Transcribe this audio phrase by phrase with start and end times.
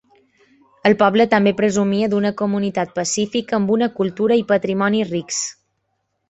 [0.89, 5.45] El poble també presumia d'una comunitat pacífica amb una cultura i patrimoni rics.